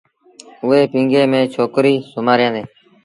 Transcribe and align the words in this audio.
اُئي 0.65 0.81
پيٚگي 0.91 1.21
ميݩ 1.31 1.51
ڇوڪريٚ 1.53 2.05
سُومآريآندي۔ 2.11 2.63